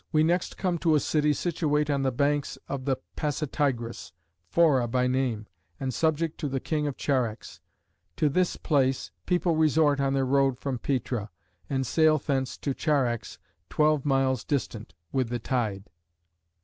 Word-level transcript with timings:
We 0.11 0.23
next 0.23 0.57
come 0.57 0.79
to 0.79 0.95
a 0.95 0.99
city 0.99 1.31
situate 1.31 1.87
on 1.91 2.01
the 2.01 2.11
banks 2.11 2.57
of 2.67 2.85
the 2.85 2.97
Pasitigris, 3.15 4.13
Fora 4.49 4.87
by 4.87 5.05
name, 5.05 5.45
and 5.79 5.93
subject 5.93 6.39
to 6.39 6.49
the 6.49 6.59
king 6.59 6.87
of 6.87 6.97
Charax: 6.97 7.59
to 8.15 8.27
this 8.27 8.55
place 8.57 9.11
people 9.27 9.55
resort 9.55 9.99
on 9.99 10.15
their 10.15 10.25
road 10.25 10.57
from 10.57 10.79
Petra, 10.79 11.29
and 11.69 11.85
sail 11.85 12.17
thence 12.17 12.57
to 12.57 12.73
Charax, 12.73 13.37
twelve 13.69 14.03
miles 14.03 14.43
distant, 14.43 14.95
with 15.11 15.29
the 15.29 15.37
tide. 15.37 15.91